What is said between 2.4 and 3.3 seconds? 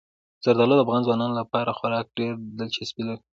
دلچسپي لري.